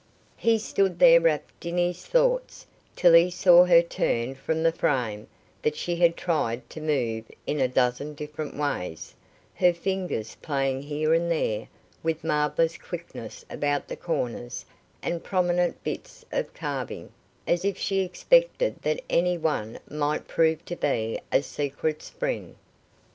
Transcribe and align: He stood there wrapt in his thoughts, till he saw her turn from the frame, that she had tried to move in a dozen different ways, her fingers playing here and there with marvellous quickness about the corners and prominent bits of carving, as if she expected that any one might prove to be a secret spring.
He 0.37 0.57
stood 0.57 0.97
there 0.97 1.19
wrapt 1.21 1.63
in 1.63 1.77
his 1.77 2.07
thoughts, 2.07 2.65
till 2.95 3.13
he 3.13 3.29
saw 3.29 3.65
her 3.65 3.83
turn 3.83 4.33
from 4.33 4.63
the 4.63 4.71
frame, 4.71 5.27
that 5.61 5.75
she 5.75 5.97
had 5.97 6.17
tried 6.17 6.67
to 6.71 6.81
move 6.81 7.25
in 7.45 7.59
a 7.59 7.67
dozen 7.67 8.15
different 8.15 8.57
ways, 8.57 9.13
her 9.53 9.71
fingers 9.75 10.37
playing 10.41 10.81
here 10.81 11.13
and 11.13 11.29
there 11.29 11.67
with 12.01 12.23
marvellous 12.23 12.79
quickness 12.79 13.45
about 13.47 13.87
the 13.87 13.95
corners 13.95 14.65
and 15.03 15.23
prominent 15.23 15.83
bits 15.83 16.25
of 16.31 16.51
carving, 16.55 17.11
as 17.45 17.63
if 17.63 17.77
she 17.77 17.99
expected 18.01 18.81
that 18.81 19.03
any 19.07 19.37
one 19.37 19.77
might 19.87 20.27
prove 20.27 20.65
to 20.65 20.75
be 20.75 21.19
a 21.31 21.43
secret 21.43 22.01
spring. 22.01 22.55